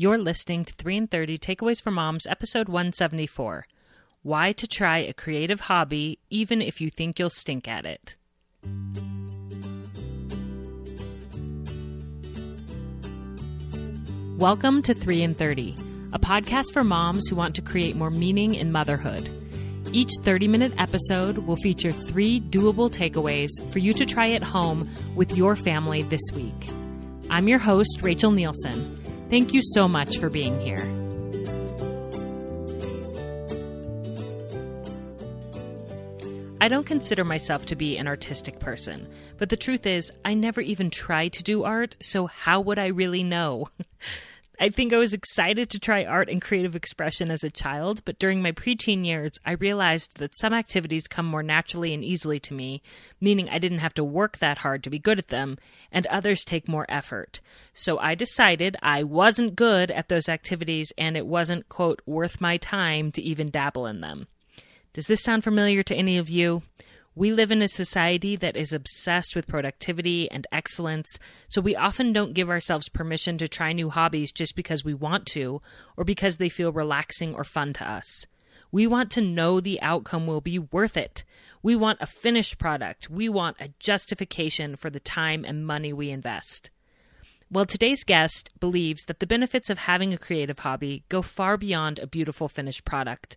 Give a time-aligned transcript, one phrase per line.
[0.00, 3.66] You're listening to 3 in 30 Takeaways for Moms, episode 174
[4.22, 8.16] Why to Try a Creative Hobby Even If You Think You'll Stink at It.
[14.38, 15.76] Welcome to 3 in 30,
[16.14, 19.28] a podcast for moms who want to create more meaning in motherhood.
[19.92, 24.88] Each 30 minute episode will feature three doable takeaways for you to try at home
[25.14, 26.70] with your family this week.
[27.28, 28.99] I'm your host, Rachel Nielson.
[29.30, 30.84] Thank you so much for being here.
[36.60, 39.06] I don't consider myself to be an artistic person,
[39.38, 42.88] but the truth is, I never even tried to do art, so how would I
[42.88, 43.68] really know?
[44.62, 48.18] I think I was excited to try art and creative expression as a child, but
[48.18, 52.52] during my preteen years, I realized that some activities come more naturally and easily to
[52.52, 52.82] me,
[53.22, 55.56] meaning I didn't have to work that hard to be good at them,
[55.90, 57.40] and others take more effort.
[57.72, 62.58] So I decided I wasn't good at those activities and it wasn't, quote, worth my
[62.58, 64.26] time to even dabble in them.
[64.92, 66.60] Does this sound familiar to any of you?
[67.16, 72.12] We live in a society that is obsessed with productivity and excellence, so we often
[72.12, 75.60] don't give ourselves permission to try new hobbies just because we want to
[75.96, 78.26] or because they feel relaxing or fun to us.
[78.70, 81.24] We want to know the outcome will be worth it.
[81.64, 83.10] We want a finished product.
[83.10, 86.70] We want a justification for the time and money we invest.
[87.50, 91.98] Well, today's guest believes that the benefits of having a creative hobby go far beyond
[91.98, 93.36] a beautiful finished product.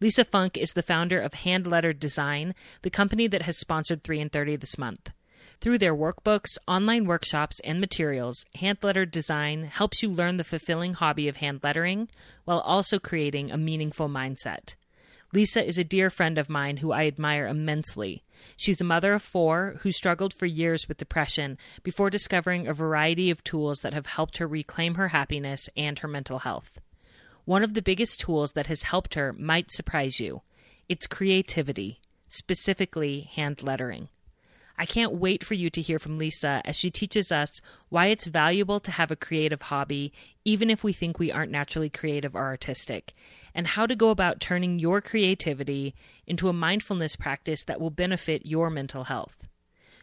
[0.00, 4.20] Lisa Funk is the founder of Hand Lettered Design, the company that has sponsored 3
[4.20, 5.10] in 30 this month.
[5.60, 10.94] Through their workbooks, online workshops, and materials, Hand Lettered Design helps you learn the fulfilling
[10.94, 12.08] hobby of hand lettering
[12.44, 14.76] while also creating a meaningful mindset.
[15.32, 18.22] Lisa is a dear friend of mine who I admire immensely.
[18.56, 23.30] She's a mother of four who struggled for years with depression before discovering a variety
[23.30, 26.70] of tools that have helped her reclaim her happiness and her mental health.
[27.48, 30.42] One of the biggest tools that has helped her might surprise you
[30.86, 34.10] it's creativity, specifically hand lettering.
[34.76, 38.26] I can't wait for you to hear from Lisa as she teaches us why it's
[38.26, 40.12] valuable to have a creative hobby,
[40.44, 43.14] even if we think we aren't naturally creative or artistic,
[43.54, 45.94] and how to go about turning your creativity
[46.26, 49.47] into a mindfulness practice that will benefit your mental health.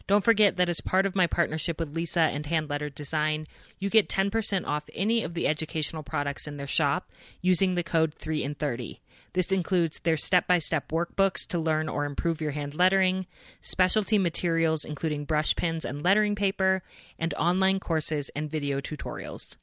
[0.06, 3.48] Don't forget that as part of my partnership with Lisa and Hand Lettered Design,
[3.80, 8.14] you get 10% off any of the educational products in their shop using the code
[8.14, 9.00] 3 in 30.
[9.32, 13.26] This includes their step by step workbooks to learn or improve your hand lettering,
[13.60, 16.84] specialty materials including brush pens and lettering paper,
[17.18, 19.56] and online courses and video tutorials.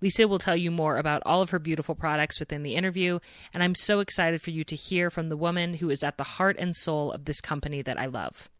[0.00, 3.20] Lisa will tell you more about all of her beautiful products within the interview,
[3.54, 6.24] and I'm so excited for you to hear from the woman who is at the
[6.24, 8.50] heart and soul of this company that I love.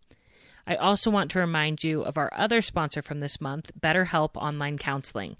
[0.66, 4.78] I also want to remind you of our other sponsor from this month, BetterHelp Online
[4.78, 5.36] Counseling.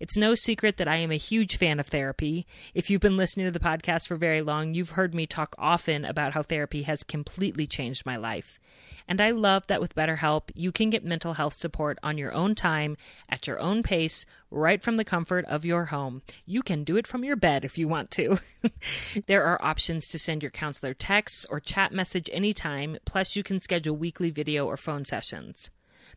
[0.00, 2.46] It's no secret that I am a huge fan of therapy.
[2.74, 6.04] If you've been listening to the podcast for very long, you've heard me talk often
[6.04, 8.60] about how therapy has completely changed my life.
[9.08, 12.54] And I love that with BetterHelp, you can get mental health support on your own
[12.54, 12.98] time,
[13.30, 16.20] at your own pace, right from the comfort of your home.
[16.44, 18.38] You can do it from your bed if you want to.
[19.26, 23.60] there are options to send your counselor texts or chat message anytime, plus, you can
[23.60, 25.70] schedule weekly video or phone sessions.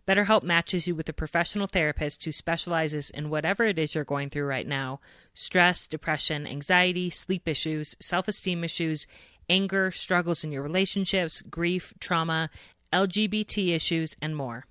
[0.08, 4.30] BetterHelp matches you with a professional therapist who specializes in whatever it is you're going
[4.30, 5.00] through right now
[5.34, 9.08] stress, depression, anxiety, sleep issues, self esteem issues,
[9.50, 12.50] anger, struggles in your relationships, grief, trauma,
[12.92, 14.66] LGBT issues, and more.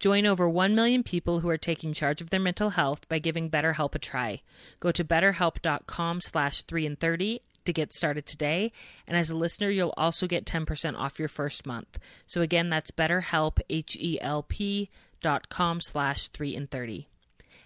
[0.00, 3.48] Join over 1 million people who are taking charge of their mental health by giving
[3.48, 4.42] BetterHelp a try.
[4.80, 8.72] Go to betterhelp.com slash 3 in 30 to get started today.
[9.06, 11.98] And as a listener, you'll also get 10% off your first month.
[12.26, 17.06] So again, that's betterhelp, H-E-L-P dot com slash 3 in 30.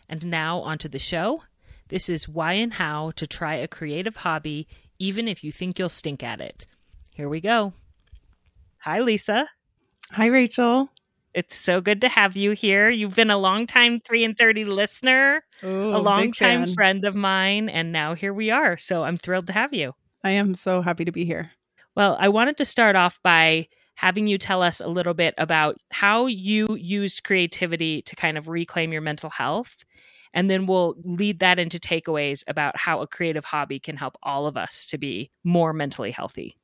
[0.09, 1.43] And now onto the show.
[1.89, 5.89] This is why and how to try a creative hobby even if you think you'll
[5.89, 6.67] stink at it.
[7.15, 7.73] Here we go.
[8.81, 9.49] Hi, Lisa.
[10.13, 10.89] Hi, Rachel.
[11.35, 12.89] It's so good to have you here.
[12.89, 17.15] You've been a long time 3 in 30 listener, Ooh, a long time friend of
[17.15, 18.79] mine, and now here we are.
[18.79, 19.95] So I'm thrilled to have you.
[20.25, 21.51] I am so happy to be here.
[21.95, 25.77] Well, I wanted to start off by having you tell us a little bit about
[25.91, 29.85] how you used creativity to kind of reclaim your mental health.
[30.33, 34.47] And then we'll lead that into takeaways about how a creative hobby can help all
[34.47, 36.57] of us to be more mentally healthy.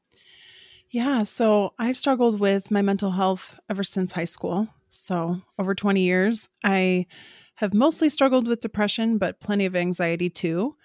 [0.93, 4.69] Yeah, so I've struggled with my mental health ever since high school.
[4.91, 7.06] So, over 20 years, I
[7.56, 10.77] have mostly struggled with depression, but plenty of anxiety too.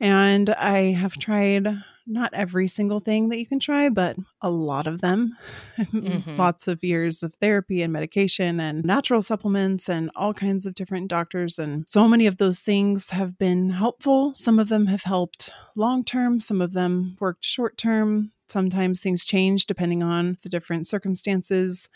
[0.00, 1.68] And I have tried
[2.06, 5.36] not every single thing that you can try, but a lot of them.
[5.78, 6.38] Mhm.
[6.38, 11.08] Lots of years of therapy and medication and natural supplements and all kinds of different
[11.08, 11.58] doctors.
[11.58, 14.34] And so many of those things have been helpful.
[14.34, 18.32] Some of them have helped long term, some of them worked short term.
[18.50, 21.88] Sometimes things change depending on the different circumstances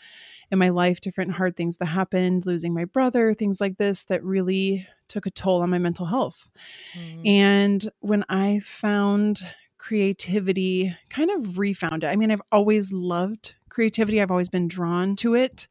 [0.51, 4.23] in my life, different hard things that happened, losing my brother, things like this that
[4.23, 6.49] really took a toll on my mental health.
[6.97, 7.27] Mm.
[7.27, 9.41] And when I found
[9.77, 12.07] creativity, kind of refound it.
[12.07, 15.67] I mean, I've always loved creativity, I've always been drawn to it.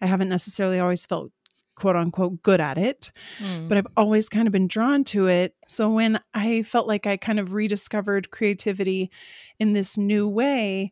[0.00, 1.32] I haven't necessarily always felt
[1.78, 3.10] quote unquote good at it,
[3.40, 3.68] Mm.
[3.68, 5.54] but I've always kind of been drawn to it.
[5.66, 9.10] So when I felt like I kind of rediscovered creativity
[9.58, 10.90] in this new way,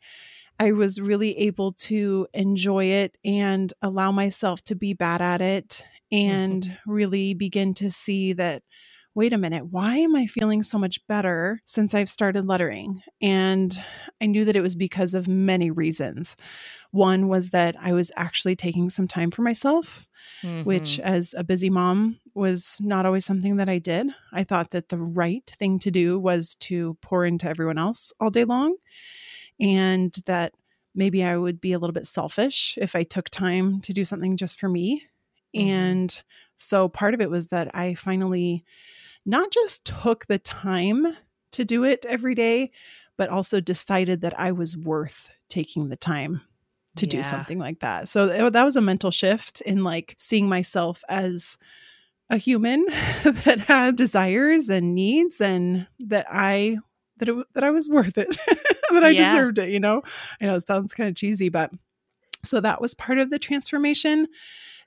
[0.59, 5.83] I was really able to enjoy it and allow myself to be bad at it
[6.13, 8.63] and really begin to see that
[9.17, 13.03] wait a minute, why am I feeling so much better since I've started lettering?
[13.23, 13.83] And
[14.21, 16.37] I knew that it was because of many reasons.
[16.93, 20.09] One was that I was actually taking some time for myself,
[20.65, 21.01] which, Mhm.
[21.01, 24.09] as a busy mom, was not always something that I did.
[24.33, 28.31] I thought that the right thing to do was to pour into everyone else all
[28.31, 28.77] day long,
[29.61, 30.55] and that
[30.95, 34.37] maybe I would be a little bit selfish if I took time to do something
[34.37, 35.03] just for me.
[35.55, 36.07] Mhm.
[36.09, 36.23] And
[36.57, 38.65] so part of it was that I finally
[39.27, 41.07] not just took the time
[41.53, 42.71] to do it every day,
[43.17, 46.41] but also decided that I was worth taking the time
[46.97, 48.09] to do something like that.
[48.09, 51.59] So th- that was a mental shift in like seeing myself as
[52.31, 52.87] a human
[53.45, 56.79] that had desires and needs and that I
[57.19, 58.29] that it, that I was worth it,
[58.91, 59.31] that I Yeah.
[59.31, 60.03] deserved it, you know.
[60.41, 61.71] I know it sounds kind of cheesy, but
[62.45, 64.29] so that was part of the transformation.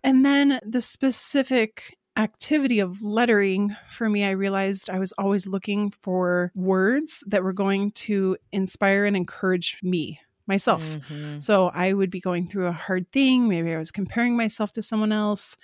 [0.04, 5.92] And then the specific activity of lettering for me, I realized I was always looking
[5.92, 10.98] for words that were going to inspire and encourage me, myself.
[11.10, 11.42] Mhm.
[11.42, 13.48] So I would be going through a hard thing.
[13.48, 15.56] Maybe I was comparing myself to someone else.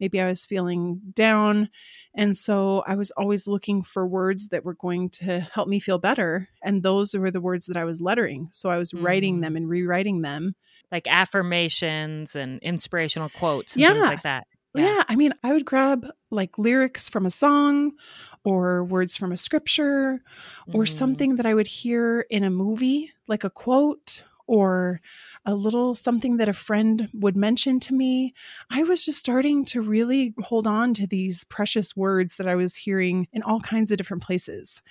[0.00, 1.68] Maybe I was feeling down.
[2.14, 5.98] And so I was always looking for words that were going to help me feel
[5.98, 6.48] better.
[6.64, 8.48] And those were the words that I was lettering.
[8.50, 9.42] So I was writing Mhm.
[9.42, 10.56] them and rewriting them.
[10.90, 13.92] Like affirmations and inspirational quotes and Yeah.
[13.92, 14.46] things like that.
[14.74, 15.02] Yeah.
[15.08, 17.92] I mean, I would grab like lyrics from a song
[18.44, 20.22] or words from a scripture
[20.72, 20.88] or Mm.
[20.88, 25.00] something that I would hear in a movie, like a quote or
[25.44, 28.34] a little something that a friend would mention to me.
[28.70, 32.74] I was just starting to really hold on to these precious words that I was
[32.76, 34.82] hearing in all kinds of different places.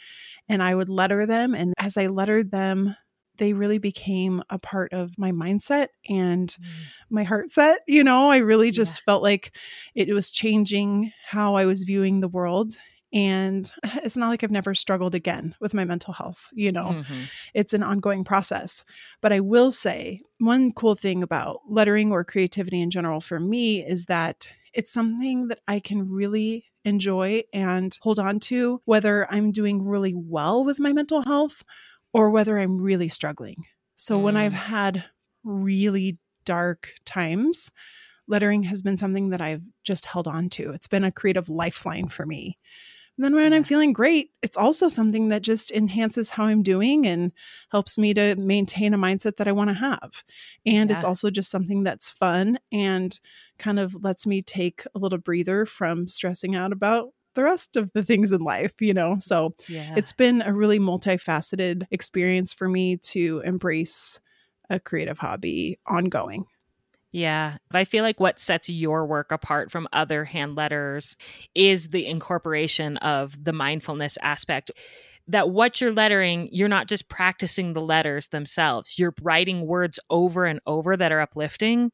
[0.48, 1.54] And I would letter them.
[1.54, 2.96] And as I lettered them,
[3.40, 6.66] they really became a part of my mindset and Mm.
[7.10, 7.80] my heart set.
[7.88, 9.56] You know, I really just felt like
[9.96, 12.76] it was changing how I was viewing the world.
[13.12, 13.72] And
[14.04, 16.48] it's not like I've never struggled again with my mental health.
[16.54, 17.28] You know, Mhm.
[17.56, 18.84] it's an ongoing process.
[19.22, 23.84] But I will say one cool thing about lettering or creativity in general for me
[23.84, 29.52] is that it's something that I can really enjoy and hold on to, whether I'm
[29.52, 31.64] doing really well with my mental health
[32.14, 33.66] or whether I'm really struggling.
[33.96, 34.40] So when Mm.
[34.40, 35.06] I've had
[35.44, 37.72] really dark times,
[38.28, 40.72] lettering has been something that I've just held on to.
[40.72, 42.58] It's been a creative lifeline for me.
[43.18, 47.06] And then when I'm feeling great, it's also something that just enhances how I'm doing
[47.06, 47.34] and
[47.70, 50.24] helps me to maintain a mindset that I want to have.
[50.66, 53.20] And it's also just something that's fun and
[53.58, 57.10] kind of lets me take a little breather from stressing out about
[57.40, 59.16] the rest of the things in life, you know?
[59.20, 59.96] So Yeah.
[59.96, 64.20] it's been a really multifaceted experience for me to embrace
[64.70, 66.46] a creative hobby ongoing.
[67.12, 67.58] Yeah.
[67.72, 71.16] I feel like what sets your work apart from other hand letters
[71.56, 74.70] is the incorporation of the mindfulness aspect.
[75.28, 80.46] That what you're lettering, you're not just practicing the letters themselves, you're writing words over
[80.46, 81.92] and over that are uplifting.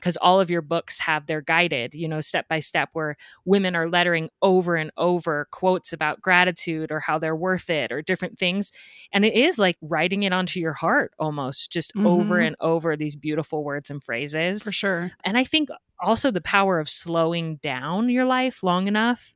[0.00, 3.74] Because all of your books have their guided, you know, step by step, where women
[3.74, 8.38] are lettering over and over quotes about gratitude or how they're worth it or different
[8.38, 8.70] things.
[9.12, 12.46] And it is like writing it onto your heart almost, just over Mhm.
[12.48, 14.62] and over these beautiful words and phrases.
[14.62, 15.12] For sure.
[15.24, 15.70] And I think
[16.00, 19.34] also the power of slowing down your life long enough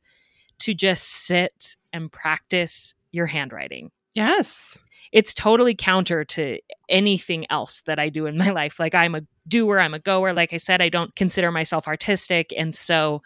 [0.60, 3.90] to just sit and practice your handwriting.
[4.14, 4.76] Yes.
[5.12, 8.78] It's totally counter to anything else that I do in my life.
[8.78, 10.32] Like I'm a doer, I'm a goer.
[10.32, 12.52] Like I said, I don't consider myself artistic.
[12.56, 13.22] And so,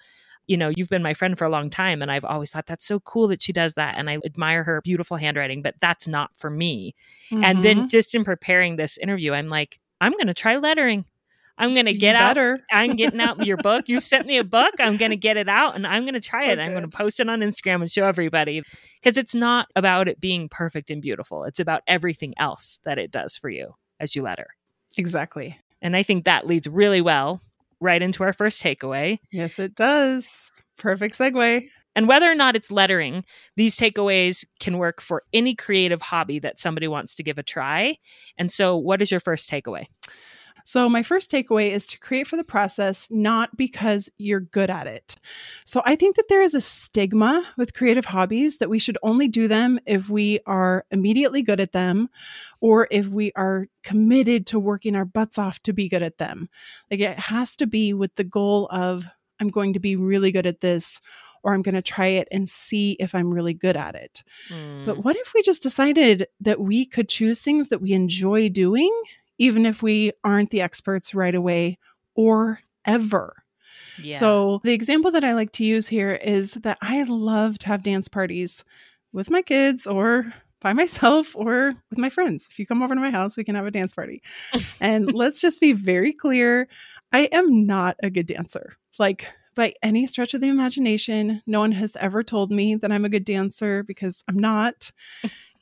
[0.47, 2.03] you know, you've been my friend for a long time.
[2.03, 3.95] And I've always thought that's so cool that she does that.
[3.97, 6.95] And I admire her beautiful handwriting, but that's not for me.
[7.43, 7.63] And Mhm.
[7.63, 11.05] then just in preparing this interview, I'm like, I'm going to try lettering.
[11.59, 12.39] I'm going to get out.
[12.71, 13.85] I'm getting out your book.
[13.89, 14.75] You've sent me a book.
[14.79, 16.53] I'm going to get it out and I'm going to try it.
[16.53, 16.63] Okay.
[16.63, 18.63] I'm going to post it on Instagram and show everybody
[19.03, 21.45] because it's not about it being perfect and beautiful.
[21.45, 24.49] It's about everything else that it does for you as you letter.
[24.97, 25.59] Exactly.
[25.81, 27.41] And I think that leads really well
[27.81, 29.19] right into our first takeaway.
[29.31, 30.53] Yes, it does.
[30.79, 31.69] Perfect segue.
[31.95, 33.25] And whether or not it's lettering,
[33.57, 37.99] these takeaways can work for any creative hobby that somebody wants to give a try.
[38.39, 39.87] And so, what is your first takeaway?
[40.65, 44.87] So, my first takeaway is to create for the process, not because you're good at
[44.87, 45.17] it.
[45.65, 49.29] So, I think that there is a stigma with creative hobbies that we should only
[49.29, 52.09] do them if we are immediately good at them
[52.61, 56.49] or if we are committed to working our butts off to be good at them.
[56.91, 59.05] Like, it has to be with the goal of,
[59.41, 61.01] I'm going to be really good at this
[61.43, 64.23] or I'm going to try it and see if I'm really good at it.
[64.49, 64.87] Mm.
[64.87, 68.93] But what if we just decided that we could choose things that we enjoy doing,
[69.43, 71.77] even if we aren't the experts right away
[72.15, 73.43] or ever?
[74.01, 74.17] Yeah.
[74.17, 77.83] So, the example that I like to use here is that I love to have
[77.83, 78.65] dance parties
[79.13, 82.49] with my kids or by myself or with my friends.
[82.51, 84.23] If you come over to my house, we can have a dance party.
[84.81, 86.69] and let's just be very clear
[87.13, 88.77] I am not a good dancer.
[88.99, 91.43] Like, by any stretch of the imagination.
[91.47, 94.91] No one has ever told me that I'm a good dancer because I'm not.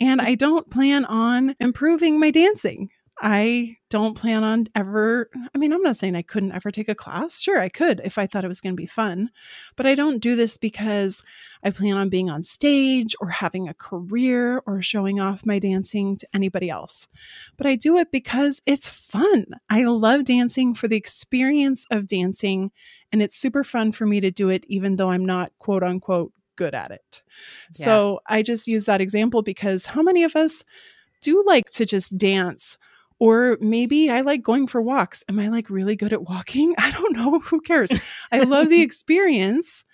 [0.01, 2.91] and I don't plan on improving my dancing.
[3.23, 5.29] I don't plan on ever.
[5.55, 7.41] I mean, I'm not saying I couldn't ever take a class.
[7.41, 9.31] Sure, I could if I thought it was going to be fun.
[9.77, 11.23] But I don't do this because
[11.63, 16.17] I plan on being on stage or having a career or showing off my dancing
[16.17, 17.09] to anybody else.
[17.59, 19.45] But I do it because it's fun.
[19.69, 22.71] I love dancing for the experience of dancing.
[23.13, 26.33] And it's super fun for me to do it, even though I'm not quote unquote
[26.57, 27.23] good at it.
[27.79, 27.85] Yeah.
[27.85, 30.65] So I just use that example because how many of us
[31.21, 32.79] do like to just dance?
[33.21, 35.23] Or maybe I like going for walks.
[35.29, 36.75] Am I like really good at walking?
[36.79, 37.39] I don't know.
[37.39, 37.93] Who cares?
[38.33, 39.85] I love the experience.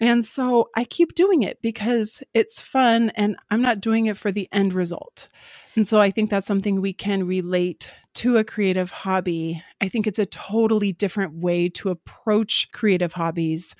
[0.00, 4.32] And so I keep doing it because it's fun and I'm not doing it for
[4.32, 5.28] the end result.
[5.76, 9.62] And so I think that's something we can relate to a creative hobby.
[9.80, 13.74] I think it's a totally different way to approach creative hobbies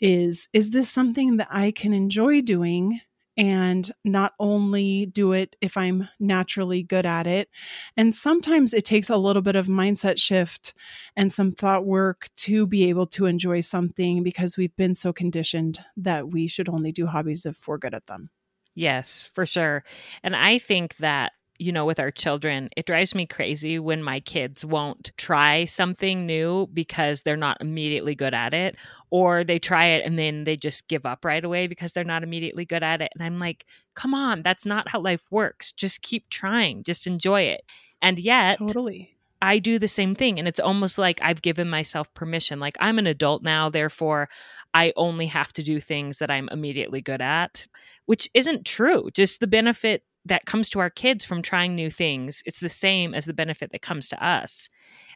[0.00, 3.00] is is this something that I can enjoy doing
[3.36, 7.48] and not only do it if I'm naturally good at it.
[7.96, 10.74] And sometimes it takes a little bit of mindset shift
[11.16, 15.80] and some thought work to be able to enjoy something because we've been so conditioned
[15.96, 18.30] that we should only do hobbies if we're good at them.
[18.74, 19.84] Yes, for sure.
[20.22, 24.18] And I think that you know, with our children, it drives me crazy when my
[24.20, 28.76] kids won't try something new because they're not immediately good at it,
[29.10, 32.22] or they try it and then they just give up right away because they're not
[32.22, 33.12] immediately good at it.
[33.14, 35.70] And I'm like, come on, that's not how life works.
[35.70, 37.60] Just keep trying, just enjoy it.
[38.00, 39.16] And yet, totally.
[39.42, 40.38] I do the same thing.
[40.38, 42.58] And it's almost like I've given myself permission.
[42.58, 44.30] Like I'm an adult now, therefore
[44.72, 47.66] I only have to do things that I'm immediately good at,
[48.06, 49.10] which isn't true.
[49.12, 53.14] Just the benefit that comes to our kids from trying new things it's the same
[53.14, 54.68] as the benefit that comes to us.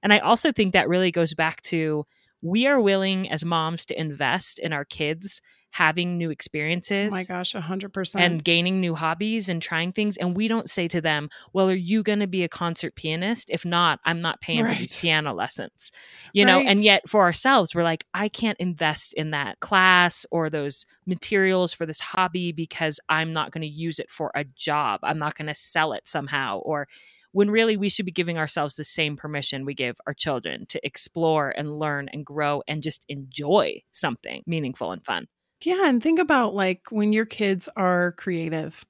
[0.03, 2.07] And i also think that really goes back to
[2.43, 5.41] we are willing as moms to invest in our kids
[5.75, 7.13] having new experiences.
[7.13, 8.21] Oh my gosh, 100%.
[8.21, 10.17] And gaining new hobbies and trying things.
[10.17, 13.51] And we don't say to them, well, are you going to be a concert pianist?
[13.51, 14.73] If not, I'm not paying right.
[14.73, 15.91] for these piano lessons.
[16.33, 16.53] You right.
[16.53, 20.87] know, and yet for ourselves, we're like, I can't invest in that class or those
[21.07, 25.01] materials for this hobby because I'm not going to use it for a job.
[25.03, 26.59] I'm not going to sell it somehow.
[26.59, 26.87] Or,
[27.33, 30.87] when really we should be giving ourselves the same permission we give our children to
[30.87, 35.27] explore and learn and grow and just enjoy something meaningful and fun.
[35.65, 35.89] Yeah.
[35.89, 38.85] And think about like when your kids are creative,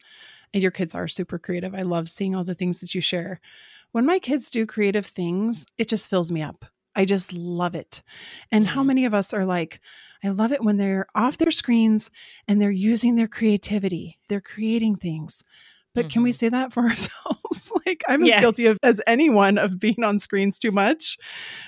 [0.55, 1.75] and your kids are super creative.
[1.75, 3.41] I love seeing all the things that you share.
[3.91, 6.65] When my kids do creative things, it just fills me up.
[6.97, 8.03] I just love it.
[8.53, 8.87] And how mm-hmm.
[8.87, 9.81] many of us are like,
[10.23, 12.09] I love it when they're off their screens
[12.47, 15.43] and they're using their creativity, they're creating things.
[15.95, 16.09] But mm-hmm.
[16.11, 16.37] can we mm-hmm.
[16.37, 17.73] say that for ourselves?
[17.87, 21.19] like I'm as guilty of as anyone of being on screens too much.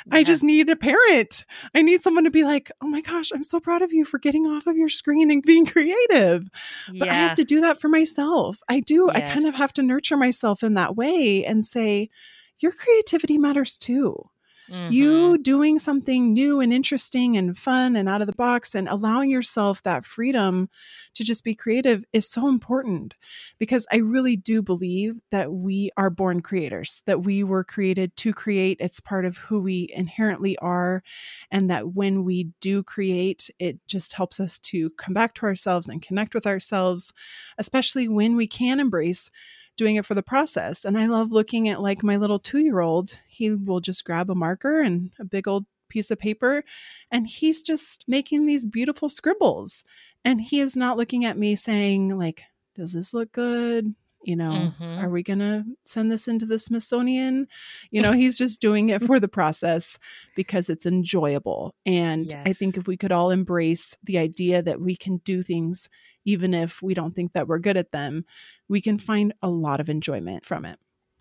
[0.06, 0.16] Yeah.
[0.16, 1.44] I just need a parent.
[1.74, 4.18] I need someone to be like, "Oh my gosh, I'm so proud of you for
[4.18, 6.48] getting off of your screen and being creative."
[6.88, 7.12] But yeah.
[7.12, 8.58] I have to do that for myself.
[8.68, 9.10] I do.
[9.14, 9.16] Yes.
[9.16, 12.10] I kind of have to nurture myself in that way and say,
[12.58, 14.30] "Your creativity matters too."
[14.70, 14.92] Mm-hmm.
[14.92, 19.30] You doing something new and interesting and fun and out of the box and allowing
[19.30, 20.68] yourself that freedom
[21.14, 23.14] to just be creative is so important
[23.58, 28.32] because I really do believe that we are born creators, that we were created to
[28.32, 28.78] create.
[28.80, 31.02] It's part of who we inherently are.
[31.50, 35.88] And that when we do create, it just helps us to come back to ourselves
[35.88, 37.12] and connect with ourselves,
[37.58, 39.30] especially when we can embrace
[39.76, 40.84] doing it for the process.
[40.84, 43.16] And I love looking at like my little two year old.
[43.26, 46.64] He will just grab a marker and a big old piece of paper
[47.10, 49.84] and he's just making these beautiful scribbles.
[50.24, 52.42] And he is not looking at me saying, like,
[52.74, 53.94] does this look good?
[54.26, 54.98] You know, mm-hmm.
[54.98, 57.46] are we going to send this into the Smithsonian?
[57.90, 59.98] You know, he's just doing it for the process
[60.34, 61.74] because it's enjoyable.
[61.86, 62.42] And yes.
[62.44, 65.88] I think if we could all embrace the idea that we can do things
[66.26, 68.24] even if we don't think that we're good at them,
[68.68, 70.78] we can find a lot of enjoyment from it.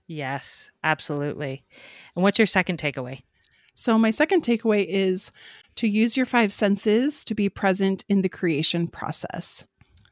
[0.08, 1.64] Yes, absolutely.
[2.16, 3.22] And what's your second takeaway?
[3.76, 5.32] So, my second takeaway is
[5.76, 9.64] to use your five senses to be present in the creation process.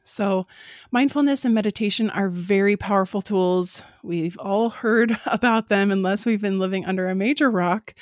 [0.04, 0.48] So,
[0.92, 3.82] mindfulness and meditation are very powerful tools.
[4.04, 7.94] We've all heard about them, unless we've been living under a major rock.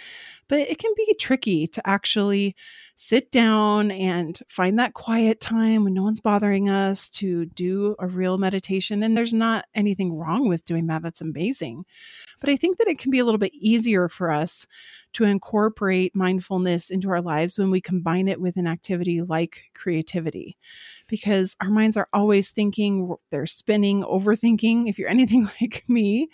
[0.47, 2.55] But it can be tricky to actually
[2.95, 8.07] sit down and find that quiet time when no one's bothering us to do a
[8.07, 9.01] real meditation.
[9.01, 11.03] And there's not anything wrong with doing that.
[11.03, 11.85] That's amazing.
[12.39, 14.67] But I think that it can be a little bit easier for us
[15.13, 20.57] to incorporate mindfulness into our lives when we combine it with an activity like creativity
[21.11, 26.29] because our minds are always thinking, they're spinning, overthinking, if you're anything like me.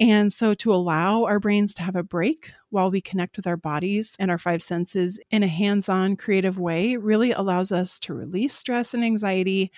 [0.00, 3.56] And so to allow our brains to have a break while we connect with our
[3.56, 8.14] bodies and our five senses in a hands on, creative way really allows us to
[8.14, 9.70] release stress and anxiety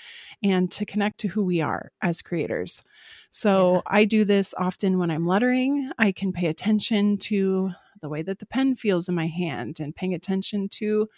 [0.42, 2.82] and to connect to who we are as creators.
[3.30, 3.80] So yeah.
[3.86, 5.92] I do this often when I'm lettering.
[5.98, 9.94] I can pay attention to the way that the pen feels in my hand and
[9.94, 11.08] paying attention to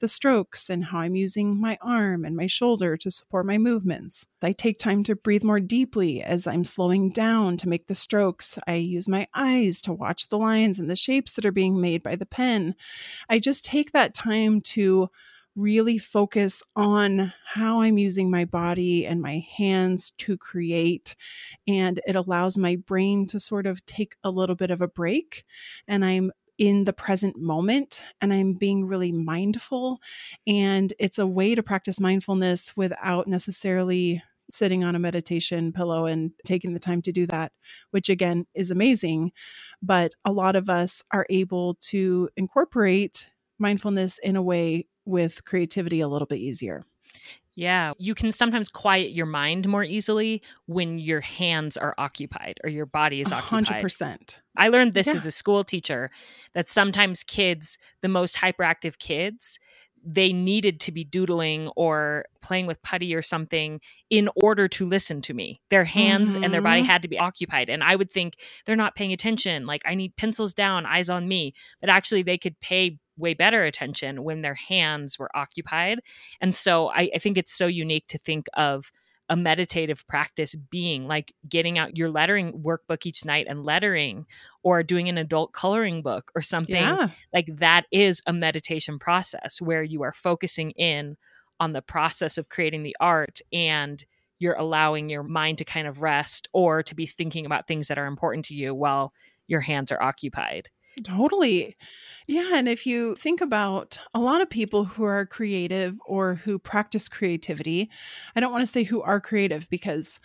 [0.00, 4.26] the strokes and how I'm using my arm and my shoulder to support my movements.
[4.42, 8.58] I take time to breathe more deeply as I'm slowing down to make the strokes.
[8.66, 12.02] I use my eyes to watch the lines and the shapes that are being made
[12.02, 12.74] by the pen.
[13.28, 15.08] I just take that time to
[15.56, 21.16] really focus on how I'm using my body and my hands to create.
[21.66, 25.44] And it allows my brain to sort of take a little bit of a break.
[25.86, 30.00] And I'm in the present moment and I'm being really mindful.
[30.46, 36.32] And it's a way to practice mindfulness without necessarily sitting on a meditation pillow and
[36.44, 37.52] taking the time to do that,
[37.90, 39.32] which again is amazing.
[39.82, 43.28] But a lot of us are able to incorporate
[43.58, 46.84] mindfulness in a way with creativity a little bit easier.
[47.54, 52.70] Yeah, you can sometimes quiet your mind more easily when your hands are occupied or
[52.70, 53.82] your body is occupied.
[53.82, 54.38] 100%.
[54.56, 55.14] I learned this yeah.
[55.14, 56.12] as a school teacher
[56.54, 59.58] that sometimes kids, the most hyperactive kids,
[60.04, 65.20] they needed to be doodling or playing with putty or something in order to listen
[65.22, 65.60] to me.
[65.70, 66.44] Their hands mm-hmm.
[66.44, 66.90] and their body mm-hmm.
[66.90, 67.68] had to be occupied.
[67.68, 68.34] And I would think
[68.66, 69.66] they're not paying attention.
[69.66, 71.54] Like, I need pencils down, eyes on me.
[71.80, 76.00] But actually, they could pay way better attention when their hands were occupied.
[76.40, 78.92] And so I, I think it's so unique to think of
[79.28, 84.26] a meditative practice being like getting out your lettering workbook each night and lettering
[84.62, 87.08] or doing an adult coloring book or something yeah.
[87.34, 91.16] like that is a meditation process where you are focusing in
[91.60, 94.04] on the process of creating the art and
[94.38, 97.98] you're allowing your mind to kind of rest or to be thinking about things that
[97.98, 99.12] are important to you while
[99.46, 100.70] your hands are occupied.
[101.04, 101.76] Totally.
[102.26, 102.50] Yeah.
[102.54, 107.08] And if you think about a lot of people who are creative or who practice
[107.08, 107.90] creativity,
[108.36, 110.20] I don't want to say who are creative because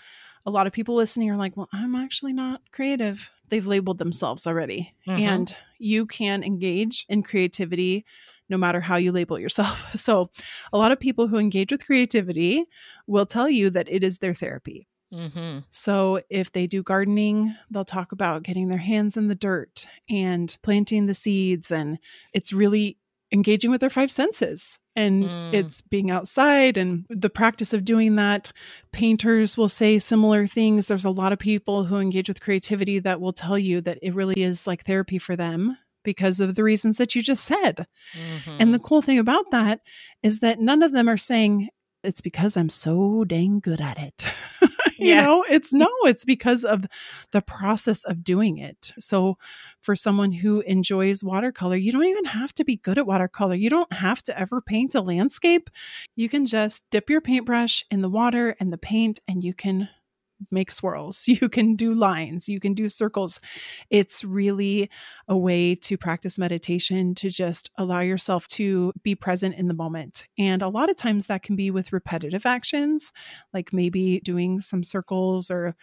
[0.46, 3.32] a lot of people listening are like, well, I'm actually not creative.
[3.50, 4.94] They've labeled themselves already.
[5.08, 5.22] Mm-hmm.
[5.22, 8.06] And you can engage in creativity
[8.50, 9.96] no matter how you label yourself.
[9.96, 10.30] So,
[10.74, 12.66] a lot of people who engage with creativity
[13.08, 14.88] will tell you that it is their therapy.
[15.14, 15.60] Mm-hmm.
[15.70, 20.58] So, if they do gardening, they'll talk about getting their hands in the dirt and
[20.64, 21.72] planting the seeds.
[21.72, 22.00] And
[22.34, 22.98] it's really
[23.32, 25.54] engaging with their five senses and mm.
[25.54, 28.52] it's being outside and the practice of doing that.
[28.92, 30.88] Painters will say similar things.
[30.88, 34.14] There's a lot of people who engage with creativity that will tell you that it
[34.14, 37.88] really is like therapy for them because of the reasons that you just said.
[38.16, 38.58] Mm-hmm.
[38.60, 38.88] And the mm-hmm.
[38.88, 39.82] cool thing about that
[40.22, 41.70] is that none of them are saying,
[42.04, 44.26] it's because I'm so dang good at it.
[44.98, 45.26] you yeah.
[45.26, 46.86] know, it's no, it's because of
[47.32, 48.92] the process of doing it.
[49.00, 49.38] So,
[49.80, 53.56] for someone who enjoys watercolor, you don't even have to be good at watercolor.
[53.56, 55.70] You don't have to ever paint a landscape.
[56.16, 59.90] You can just dip your paintbrush in the water and the paint, and you can
[60.52, 63.40] make swirls, you can do lines, you can do circles.
[63.90, 64.90] It's really
[65.28, 70.28] a way to practice meditation to just allow yourself to be present in the moment.
[70.38, 73.12] And a lot of times that can be with repetitive actions,
[73.54, 75.76] like maybe doing some circles or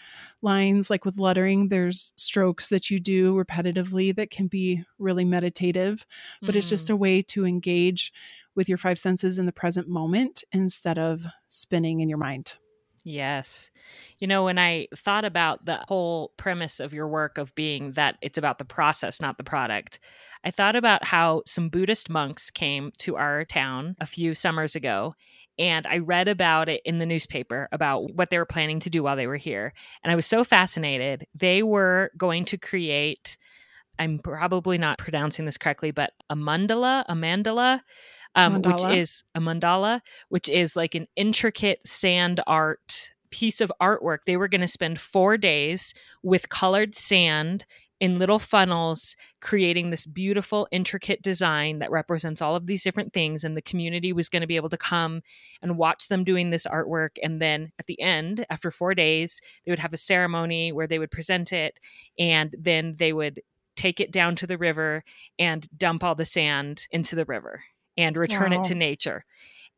[0.43, 6.07] lines, like with lettering, there's strokes that you do repetitively that can be really meditative,
[6.43, 6.59] but mm.
[6.59, 6.95] it's just mm.
[6.95, 8.13] a way to engage
[8.55, 12.55] with your five senses in the present moment instead of spinning in your mind.
[13.03, 13.71] Yes.
[14.19, 18.17] You know, when I thought about the whole premise of your work of being that
[18.21, 20.01] it's about the process, not the product,
[20.45, 25.15] I thought about how some Buddhist monks came to our town a few summers ago.
[25.59, 29.03] And I read about it in the newspaper about what they were planning to do
[29.03, 29.75] while they were here.
[30.03, 31.27] And I was so fascinated.
[31.35, 33.37] They were going to create,
[33.99, 37.81] I'm probably not pronouncing this correctly, but a mandala, a mandala,
[38.35, 44.19] um, which is a mandala, which is like an intricate sand art piece of artwork.
[44.27, 47.65] They were going to spend four days with colored sand
[48.01, 53.45] in little funnels, creating this beautiful, intricate design that represents all of these different things.
[53.45, 55.21] And the community was going to be able to come
[55.61, 57.19] and watch them doing this artwork.
[57.23, 60.99] And then at the end, after four days, they would have a ceremony where they
[60.99, 61.79] would present it.
[62.19, 63.43] And then they would
[63.77, 65.05] take it down to the river
[65.39, 67.63] and dump all the sand into the river
[67.97, 68.61] and return wow.
[68.61, 69.25] it to nature.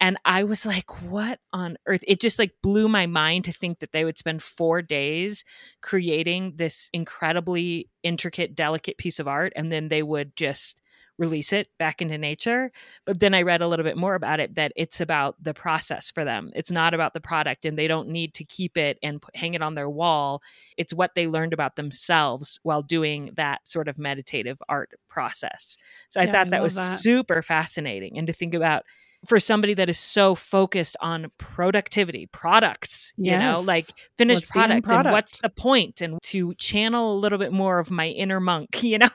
[0.03, 2.03] And I was like, what on earth?
[2.09, 5.45] It just like blew my mind to think that they would spend four days
[5.81, 9.53] creating this incredibly intricate, delicate piece of art.
[9.55, 10.82] And then they would just
[11.19, 12.73] release it back into nature.
[13.05, 16.11] But then I read a little bit more about it that it's about the process
[16.11, 16.51] for them.
[16.55, 19.55] It's not about the product and they don't need to keep it and put, hang
[19.55, 20.43] it on their wall.
[20.77, 25.77] It's what they learned about themselves while doing that sort of meditative art process.
[26.09, 26.99] So I yeah, thought I that was that.
[26.99, 28.19] super fascinating.
[28.19, 28.85] And to think about
[29.29, 33.33] for somebody that is so focused on productivity, products, yes.
[33.33, 33.85] you know, like
[34.19, 37.91] finished product, product, and what's the point, and to channel a little bit more of
[37.91, 39.09] my inner monk, you know.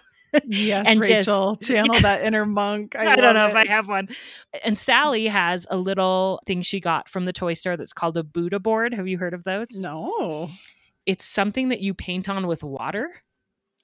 [0.45, 2.95] Yes, and Rachel, just, channel that inner monk.
[2.95, 3.49] I, I don't know it.
[3.49, 4.09] if I have one.
[4.63, 8.23] And Sally has a little thing she got from the toy store that's called a
[8.23, 8.93] Buddha board.
[8.93, 9.81] Have you heard of those?
[9.81, 10.49] No.
[11.05, 13.11] It's something that you paint on with water.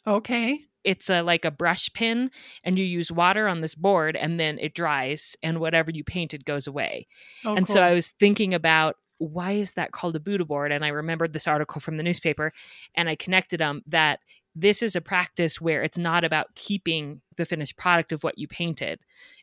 [0.06, 2.30] Okay it's a like a brush pen
[2.64, 6.46] and you use water on this board and then it dries and whatever you painted
[6.46, 7.08] goes away.
[7.46, 7.76] Oh, and cool.
[7.76, 10.72] so I was thinking about why is that called a Buddha board?
[10.72, 12.52] And I remembered this article from the newspaper
[12.96, 14.20] and I connected them that
[14.56, 18.48] this is a practice where it's not about keeping the finished product of what you
[18.48, 19.00] painted.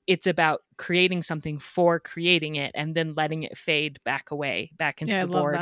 [0.07, 5.03] It's about creating something for creating it and then letting it fade back away, back
[5.03, 5.59] into yeah, the board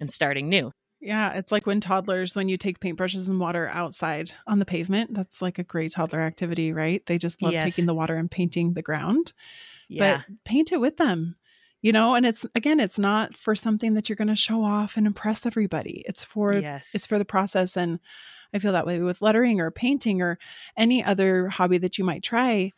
[0.00, 0.72] and starting new.
[1.00, 5.12] Yeah, it's like when toddlers, when you take paintbrushes and water outside on the pavement,
[5.14, 7.04] that's like a great toddler activity, right?
[7.06, 7.64] They just love yes.
[7.64, 9.32] taking the water and painting the ground.
[9.88, 10.18] Yeah.
[10.18, 11.34] But paint it with them,
[11.82, 14.96] you know, and it's again, it's not for something that you're going to show off
[14.96, 16.04] and impress everybody.
[16.06, 16.92] It's for yes.
[16.94, 17.98] it's for the process and
[18.54, 20.38] I feel that way with lettering or painting or
[20.76, 22.72] any other hobby that you might try.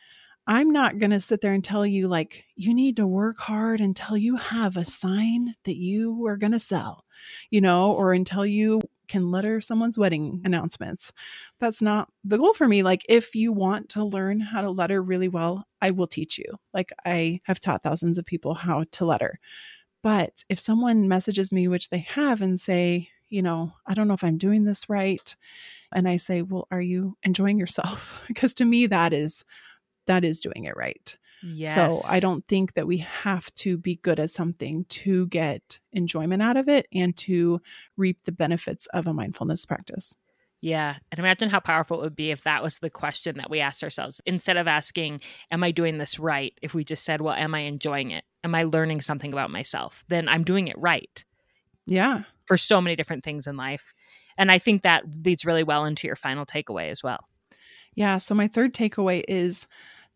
[0.47, 3.81] I'm not going to sit there and tell you, like, you need to work hard
[3.81, 7.05] until you have a sign that you are going to sell,
[7.51, 11.13] you know, or until you can letter someone's wedding announcements.
[11.61, 12.83] That's not the goal for me.
[12.83, 16.59] Like, if you want to learn how to letter really well, I will teach you.
[16.75, 19.39] Like, I have taught thousands of people how to letter.
[20.03, 24.15] But if someone messages me, which they have, and say, you know, I don't know
[24.15, 25.35] if I'm doing this right.
[25.93, 28.21] And I say, well, are you enjoying yourself?
[28.29, 29.45] because to me, that is
[30.07, 31.17] that is doing it right.
[31.43, 31.75] Yes.
[31.75, 36.43] So I don't think that we have to be good at something to get enjoyment
[36.43, 37.61] out of it and to
[37.97, 40.17] reap the benefits of a mindfulness practice.
[40.63, 40.95] Yeah.
[41.13, 43.85] And imagine how powerful it would be if that was the question that we asked
[43.85, 44.23] ourselves.
[44.25, 46.59] Instead of asking, Am I doing this right?
[46.63, 48.25] If we just said, Well, am I enjoying it?
[48.43, 50.05] Am I learning something about myself?
[50.09, 51.23] Then I'm doing it right.
[51.85, 52.23] Yeah.
[52.47, 53.95] For so many different things in life.
[54.37, 57.21] And I think that leads really well into your final takeaway as well.
[57.95, 58.19] Yeah.
[58.19, 59.67] So my third takeaway is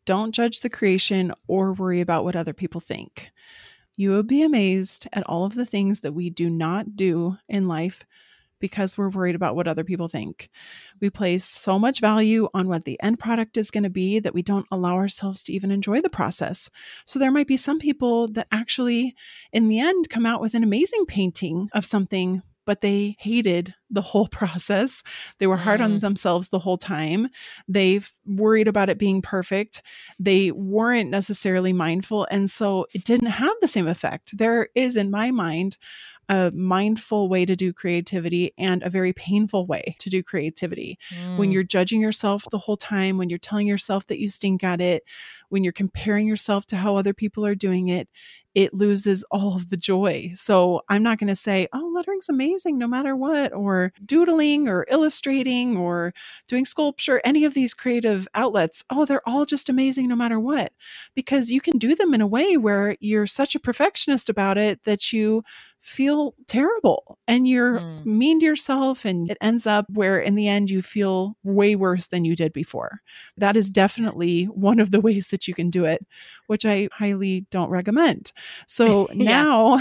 [0.04, 3.30] don't judge the creation or worry about what other people think.
[3.96, 7.68] You will be amazed at all of the things that we do not do in
[7.68, 8.04] life
[8.60, 10.50] because we're worried about what other people think.
[11.00, 14.34] We place so much value on what the end product is going to be that
[14.34, 16.70] we don't allow ourselves to even enjoy the process.
[17.04, 19.14] So there might be some people that actually,
[19.52, 24.02] in the end, come out with an amazing painting of something but they hated the
[24.02, 25.02] whole process.
[25.38, 25.84] They were hard mm.
[25.84, 27.28] on themselves the whole time.
[27.66, 29.80] They've worried about it being perfect.
[30.18, 32.28] They weren't necessarily mindful.
[32.30, 34.36] And so it didn't have the same effect.
[34.36, 35.78] There is, in my mind,
[36.28, 40.98] a mindful way to do creativity and a very painful way to do creativity.
[41.10, 41.38] Mm.
[41.38, 44.80] When you're judging yourself the whole time, when you're telling yourself that you stink at
[44.80, 45.04] it,
[45.48, 48.08] when you're comparing yourself to how other people are doing it,
[48.54, 50.32] it loses all of the joy.
[50.34, 54.86] So I'm not going to say, oh, lettering's amazing no matter what, or doodling or
[54.90, 56.12] illustrating or
[56.48, 60.72] doing sculpture, any of these creative outlets, oh, they're all just amazing no matter what.
[61.14, 64.82] Because you can do them in a way where you're such a perfectionist about it
[64.84, 65.44] that you
[65.80, 68.04] feel terrible and you're mm.
[68.04, 72.08] mean to yourself and it ends up where in the end you feel way worse
[72.08, 73.00] than you did before.
[73.36, 76.04] That is definitely one of the ways that you can do it,
[76.46, 78.32] which I highly don't recommend.
[78.66, 79.78] So now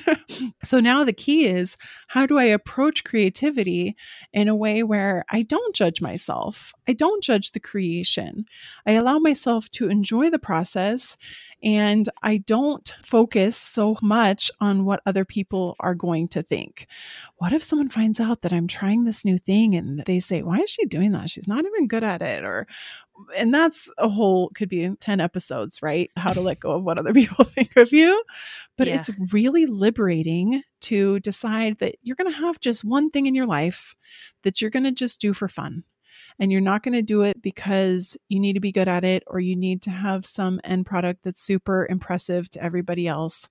[0.64, 1.76] So now the key is
[2.08, 3.96] how do I approach creativity
[4.32, 6.74] in a way where I don't judge myself?
[6.88, 8.46] I don't judge the creation.
[8.86, 11.16] I allow myself to enjoy the process
[11.62, 16.86] and I don't focus so much on what other people are going to think.
[17.36, 20.58] What if someone finds out that I'm trying this new thing and they say, Why
[20.58, 21.30] is she doing that?
[21.30, 22.44] She's not even good at it.
[22.44, 22.66] Or,
[23.36, 26.10] and that's a whole, could be 10 episodes, right?
[26.16, 28.22] How to let go of what other people think of you.
[28.76, 28.96] But yeah.
[28.96, 30.15] it's really liberating
[30.82, 33.94] to decide that you're going to have just one thing in your life
[34.42, 35.84] that you're going to just do for fun
[36.38, 39.22] and you're not going to do it because you need to be good at it
[39.26, 43.48] or you need to have some end product that's super impressive to everybody else,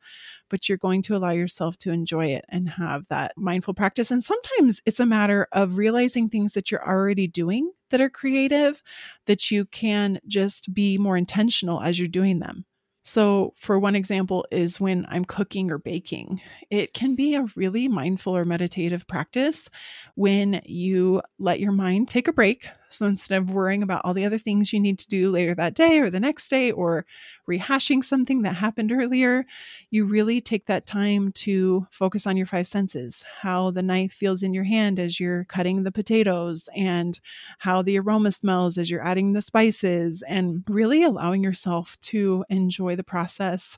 [0.50, 4.12] but you're going to allow yourself to enjoy it and have that mindful practice.
[4.12, 8.82] And sometimes it's a matter of realizing things that you're already doing that are creative
[9.26, 12.66] that you can just be more intentional as you're doing them.
[13.08, 16.42] So, for one example, is when I'm cooking or baking.
[16.72, 19.70] It can be a really mindful or meditative practice
[20.16, 24.26] when you let your mind take a break so instead of worrying about all the
[24.26, 27.06] other things you need to do later that day or the next day or
[27.50, 29.46] rehashing something that happened earlier,
[29.90, 34.42] you really take that time to focus on your five senses how the knife feels
[34.42, 37.20] in your hand as you're cutting the potatoes, and
[37.60, 42.96] how the aroma smells as you're adding the spices, and really allowing yourself to enjoy
[42.96, 43.78] the process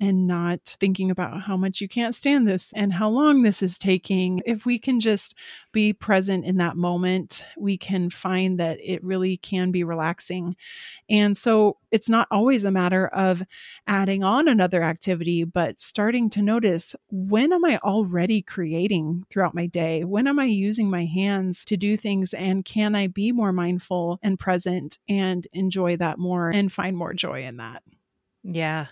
[0.00, 3.78] and not thinking about how much you can't stand this and how long this is
[3.78, 4.42] taking.
[4.44, 5.36] If we can just
[5.72, 10.56] be present in that moment, we can find that it really can be relaxing.
[11.08, 13.42] And so it's not always a matter of
[13.86, 19.66] adding on another activity, but starting to notice when am I already creating throughout my
[19.66, 20.04] day?
[20.04, 22.34] When am I using my hands to do things?
[22.34, 27.14] And can I be more mindful and present and enjoy that more and find more
[27.14, 27.82] joy in that?
[28.44, 28.86] Yeah.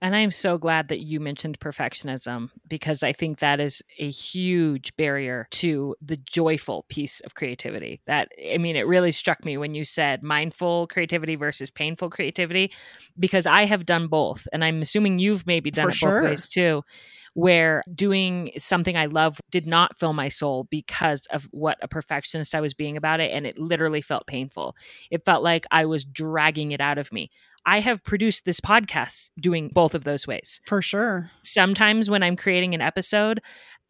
[0.00, 4.94] And I'm so glad that you mentioned perfectionism because I think that is a huge
[4.96, 8.00] barrier to the joyful piece of creativity.
[8.06, 12.72] That, I mean, it really struck me when you said mindful creativity versus painful creativity
[13.18, 14.46] because I have done both.
[14.52, 16.20] And I'm assuming you've maybe done For it sure.
[16.20, 16.84] both ways too
[17.34, 22.54] where doing something I love did not fill my soul because of what a perfectionist
[22.54, 23.32] I was being about it.
[23.32, 24.76] And it literally felt painful.
[25.10, 27.30] It felt like I was dragging it out of me.
[27.64, 30.60] I have produced this podcast doing both of those ways.
[30.66, 31.30] For sure.
[31.42, 33.40] Sometimes when I'm creating an episode,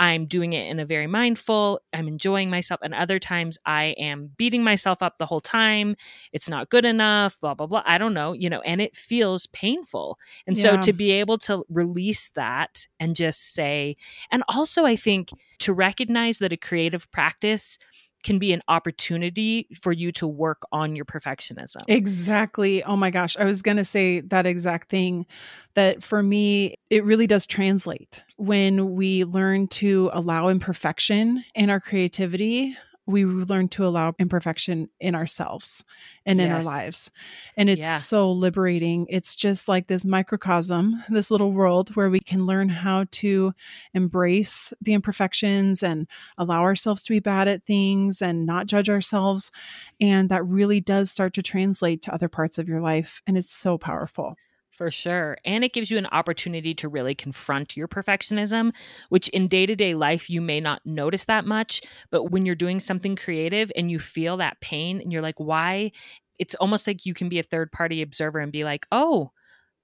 [0.01, 2.81] I'm doing it in a very mindful, I'm enjoying myself.
[2.83, 5.95] And other times I am beating myself up the whole time.
[6.33, 7.85] It's not good enough, blah, blah, blah.
[7.87, 10.19] I don't know, you know, and it feels painful.
[10.47, 10.63] And yeah.
[10.63, 13.97] so to be able to release that and just say,
[14.33, 15.31] and also I think
[15.61, 17.79] to recognize that a creative practice
[18.23, 21.83] can be an opportunity for you to work on your perfectionism.
[21.89, 22.83] Exactly.
[22.85, 23.37] Oh my gosh.
[23.37, 25.27] I was going to say that exact thing
[25.75, 31.81] that for me, it really does translate when we learn to allow imperfection in our
[31.81, 32.77] creativity
[33.13, 35.85] we learn to allow imperfection in ourselves
[36.27, 36.47] and yes.
[36.47, 37.11] in our lives.
[37.57, 37.99] And it's yeah.
[37.99, 39.07] so liberating.
[39.09, 43.53] It's just like this microcosm, this little world where we can learn how to
[43.95, 49.53] embrace the imperfections and allow ourselves to be bad at things and not judge ourselves.
[50.01, 53.23] And that really does start to translate to other parts of your life.
[53.27, 54.37] And it's so powerful.
[54.73, 55.37] For sure.
[55.45, 58.73] And it gives you an opportunity to really confront your perfectionism,
[59.11, 61.83] which in day to day life, you may not notice that much.
[62.11, 65.93] But when you're doing something creative and you feel that pain and you're like, why?
[66.39, 69.31] It's almost like you can be a third party observer and be like, oh,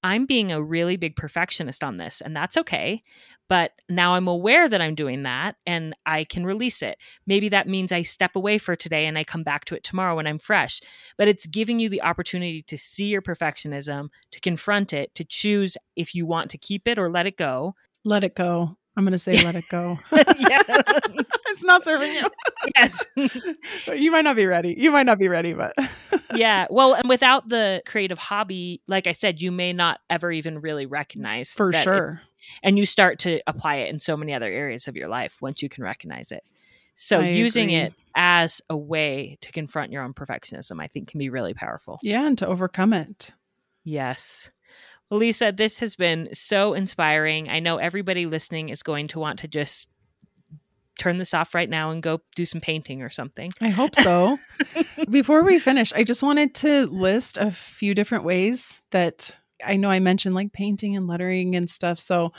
[0.03, 3.01] I'm being a really big perfectionist on this, and that's okay.
[3.49, 6.99] But now I'm aware that I'm doing that and I can release it.
[7.25, 10.15] Maybe that means I step away for today and I come back to it tomorrow
[10.15, 10.79] when I'm fresh.
[11.17, 15.77] But it's giving you the opportunity to see your perfectionism, to confront it, to choose
[15.95, 17.73] if you want to keep it or let it go.
[18.05, 18.77] Let it go.
[18.99, 19.97] I'm going to say let it go.
[20.11, 20.61] yeah.
[21.47, 22.27] it's not serving you.
[22.75, 23.05] yes.
[23.95, 24.75] you might not be ready.
[24.77, 25.73] You might not be ready, but
[26.35, 26.67] yeah.
[26.69, 30.85] Well, and without the creative hobby, like I said, you may not ever even really
[30.85, 32.21] recognize for sure.
[32.61, 35.61] And you start to apply it in so many other areas of your life once
[35.61, 36.43] you can recognize it.
[36.95, 37.75] So I using agree.
[37.77, 41.99] it as a way to confront your own perfectionism, I think can be really powerful.
[42.03, 43.31] Yeah, and to overcome it.
[43.85, 44.49] Yes.
[45.11, 47.49] Lisa, this has been so inspiring.
[47.49, 49.89] I know everybody listening is going to want to just
[50.99, 53.51] turn this off right now and go do some painting or something.
[53.61, 54.37] I hope so.
[55.09, 59.33] Before we finish, I just wanted to list a few different ways that
[59.65, 61.99] I know I mentioned like painting and lettering and stuff.
[61.99, 62.31] So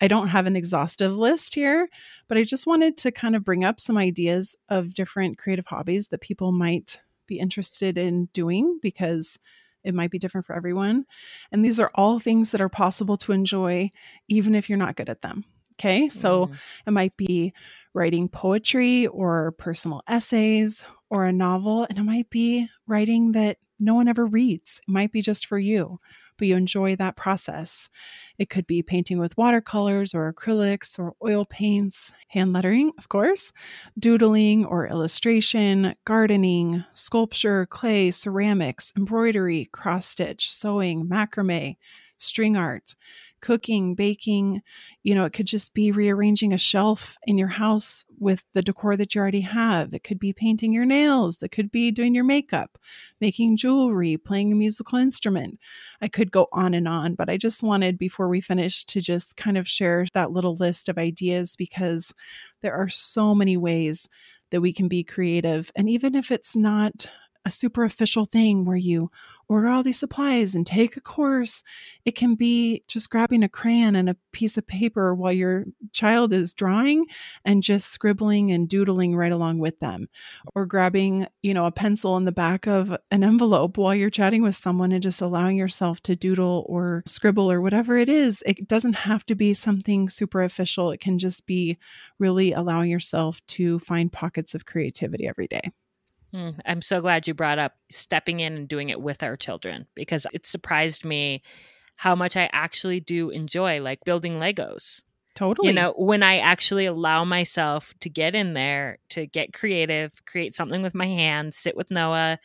[0.00, 1.88] I don't have an exhaustive list here,
[2.28, 6.08] but I just wanted to kind of bring up some ideas of different creative hobbies
[6.08, 9.38] that people might be interested in doing because
[9.84, 11.06] it might be different for everyone.
[11.52, 13.90] And these are all things that are possible to enjoy,
[14.28, 15.44] even if you're not good at them.
[15.74, 16.08] Okay.
[16.10, 16.54] So mm.
[16.86, 17.54] it might be
[17.94, 23.94] writing poetry or personal essays or a novel, and it might be writing that no
[23.94, 24.80] one ever reads.
[24.86, 25.98] It might be just for you,
[26.40, 27.90] but you enjoy that process.
[28.38, 33.52] It could be painting with watercolors or acrylics or oil paints, hand lettering, of course,
[33.98, 41.76] doodling or illustration, gardening, sculpture, clay, ceramics, embroidery, cross stitch, sewing, macrame,
[42.16, 42.94] string art
[43.40, 44.62] cooking, baking.
[45.02, 48.96] You know, it could just be rearranging a shelf in your house with the decor
[48.96, 49.92] that you already have.
[49.92, 51.42] It could be painting your nails.
[51.42, 52.78] It could be doing your makeup,
[53.20, 55.58] making jewelry, playing a musical instrument.
[56.00, 59.36] I could go on and on, but I just wanted before we finish to just
[59.36, 62.12] kind of share that little list of ideas because
[62.62, 64.08] there are so many ways
[64.50, 65.70] that we can be creative.
[65.76, 67.06] And even if it's not
[67.44, 69.10] a super official thing where you
[69.50, 71.64] order all these supplies and take a course.
[72.04, 76.32] It can be just grabbing a crayon and a piece of paper while your child
[76.32, 77.06] is drawing
[77.44, 80.08] and just scribbling and doodling right along with them.
[80.54, 84.42] Or grabbing, you know, a pencil in the back of an envelope while you're chatting
[84.42, 88.44] with someone and just allowing yourself to doodle or scribble or whatever it is.
[88.46, 90.92] It doesn't have to be something super official.
[90.92, 91.76] It can just be
[92.20, 95.72] really allowing yourself to find pockets of creativity every day.
[96.34, 99.86] Mm, I'm so glad you brought up stepping in and doing it with our children
[99.94, 101.42] because it surprised me
[101.96, 105.02] how much I actually do enjoy like building Legos.
[105.34, 105.68] Totally.
[105.68, 110.54] You know, when I actually allow myself to get in there, to get creative, create
[110.54, 112.38] something with my hands, sit with Noah,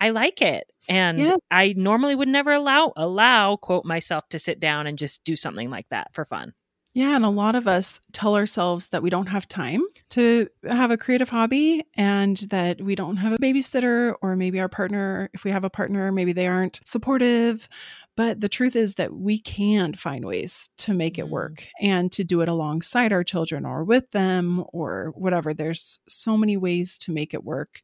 [0.00, 0.66] I like it.
[0.88, 1.36] And yeah.
[1.50, 5.70] I normally would never allow allow quote myself to sit down and just do something
[5.70, 6.52] like that for fun.
[6.96, 10.92] Yeah, and a lot of us tell ourselves that we don't have time to have
[10.92, 15.42] a creative hobby and that we don't have a babysitter, or maybe our partner, if
[15.42, 17.68] we have a partner, maybe they aren't supportive.
[18.16, 21.30] But the truth is that we can find ways to make it mm.
[21.30, 25.52] work and to do it alongside our children or with them or whatever.
[25.52, 27.80] There's so many ways to make it work.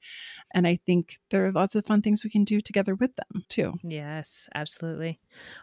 [0.53, 3.45] And I think there are lots of fun things we can do together with them
[3.49, 3.75] too.
[3.83, 5.21] Yes, absolutely.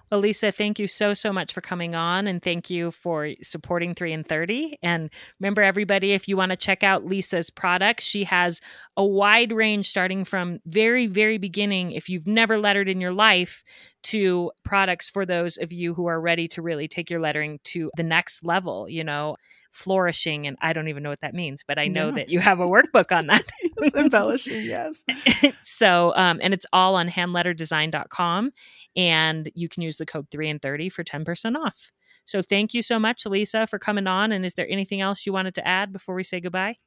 [0.09, 3.95] Well, Lisa, thank you so, so much for coming on and thank you for supporting
[3.95, 4.79] 3 in 30.
[4.81, 8.61] And remember, everybody, if you want to check out Lisa's products, she has
[8.95, 13.63] a wide range starting from very, very beginning, if you've never lettered in your life,
[14.07, 17.91] to products for those of you who are ready to really take your lettering to
[17.97, 19.35] the next level, you know
[19.77, 22.15] flourishing and i don't even know what that means but i know yeah.
[22.15, 23.51] that you have a workbook on that.
[23.79, 25.03] Yes, embellishing yes.
[25.61, 28.51] So um and it's all on handletterdesign.com
[28.95, 31.91] and you can use the code 3 in 30 for 10% off.
[32.25, 35.33] So thank you so much lisa for coming on and is there anything else you
[35.33, 36.77] wanted to add before we say goodbye?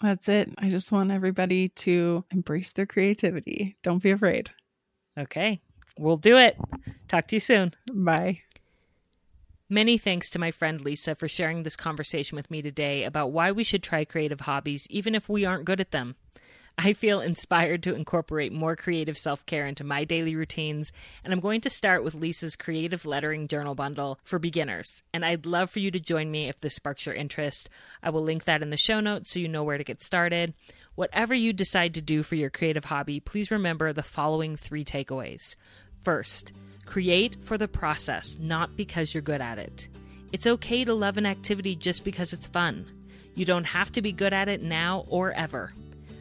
[0.00, 0.50] That's it.
[0.58, 3.74] I just want everybody to embrace their creativity.
[3.82, 4.50] Don't be afraid.
[5.18, 5.60] Okay
[5.98, 6.56] we'll do it
[7.08, 8.40] talk to you soon bye
[9.68, 13.50] Many thanks to my friend Lisa for sharing this conversation with me today about why
[13.50, 16.14] we should try creative hobbies even if we aren't good at them.
[16.78, 20.92] I feel inspired to incorporate more creative self care into my daily routines,
[21.24, 25.02] and I'm going to start with Lisa's Creative Lettering Journal Bundle for beginners.
[25.12, 27.70] And I'd love for you to join me if this sparks your interest.
[28.02, 30.52] I will link that in the show notes so you know where to get started.
[30.94, 35.56] Whatever you decide to do for your creative hobby, please remember the following three takeaways.
[36.06, 36.52] First,
[36.86, 39.88] Create for the process, not because you're good at it.
[40.32, 42.86] It's okay to love an activity just because it's fun.
[43.34, 45.72] You don't have to be good at it now or ever.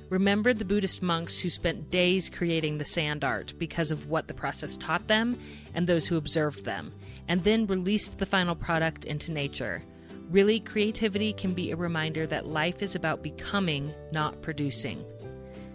[0.09, 4.33] Remember the Buddhist monks who spent days creating the sand art because of what the
[4.33, 5.37] process taught them
[5.75, 6.91] and those who observed them,
[7.27, 9.83] and then released the final product into nature.
[10.31, 15.05] Really, creativity can be a reminder that life is about becoming, not producing.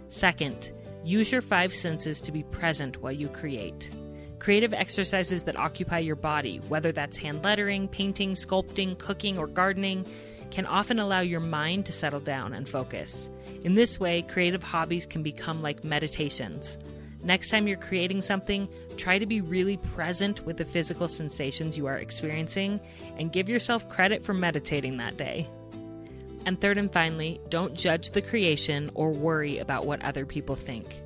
[0.09, 3.89] Second, use your five senses to be present while you create.
[4.39, 10.05] Creative exercises that occupy your body, whether that's hand lettering, painting, sculpting, cooking, or gardening,
[10.49, 13.29] can often allow your mind to settle down and focus.
[13.63, 16.77] In this way, creative hobbies can become like meditations.
[17.23, 21.85] Next time you're creating something, try to be really present with the physical sensations you
[21.85, 22.79] are experiencing
[23.17, 25.47] and give yourself credit for meditating that day.
[26.45, 30.99] And third and finally, don't judge the creation or worry about what other people think.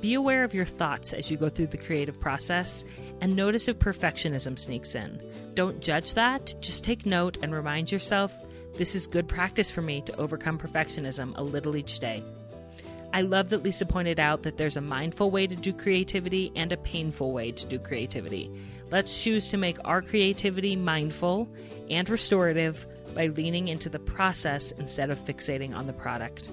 [0.00, 2.84] Be aware of your thoughts as you go through the creative process
[3.22, 5.22] and notice if perfectionism sneaks in.
[5.54, 8.34] Don't judge that, just take note and remind yourself
[8.74, 12.22] this is good practice for me to overcome perfectionism a little each day.
[13.14, 16.72] I love that Lisa pointed out that there's a mindful way to do creativity and
[16.72, 18.50] a painful way to do creativity.
[18.90, 21.48] Let's choose to make our creativity mindful
[21.88, 22.84] and restorative
[23.14, 26.50] by leaning into the process instead of fixating on the product.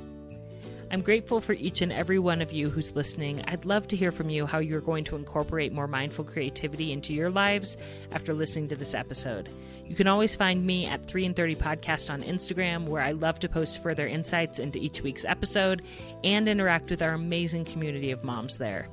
[0.91, 3.41] I'm grateful for each and every one of you who's listening.
[3.47, 7.13] I'd love to hear from you how you're going to incorporate more mindful creativity into
[7.13, 7.77] your lives
[8.11, 9.47] after listening to this episode.
[9.85, 13.39] You can always find me at 3 in 30 Podcast on Instagram, where I love
[13.39, 15.81] to post further insights into each week's episode
[16.25, 18.89] and interact with our amazing community of moms there.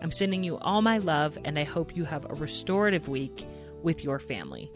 [0.00, 3.46] I'm sending you all my love, and I hope you have a restorative week
[3.82, 4.70] with your family.